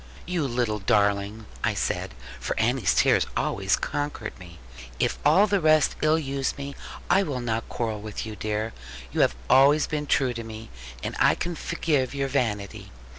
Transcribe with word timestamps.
'You 0.25 0.47
little 0.47 0.79
darling,' 0.79 1.45
I 1.63 1.75
said, 1.75 2.15
for 2.39 2.59
Annie's 2.59 2.95
tears 2.95 3.27
always 3.37 3.75
conquered 3.75 4.33
me; 4.39 4.57
'if 4.97 5.19
all 5.23 5.45
the 5.45 5.61
rest 5.61 5.95
ill 6.01 6.17
use 6.17 6.57
me, 6.57 6.75
I 7.07 7.21
will 7.21 7.39
not 7.39 7.69
quarrel 7.69 8.01
with 8.01 8.25
you, 8.25 8.35
dear. 8.35 8.73
You 9.11 9.21
have 9.21 9.35
always 9.47 9.85
been 9.85 10.07
true 10.07 10.33
to 10.33 10.43
me; 10.43 10.71
and 11.03 11.15
I 11.19 11.35
can 11.35 11.53
forgive 11.55 12.15
your 12.15 12.29
vanity. 12.29 12.91